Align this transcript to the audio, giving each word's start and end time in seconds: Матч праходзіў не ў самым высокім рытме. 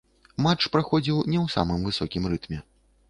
Матч 0.45 0.61
праходзіў 0.75 1.19
не 1.31 1.39
ў 1.41 1.57
самым 1.57 1.87
высокім 1.91 2.23
рытме. 2.33 2.59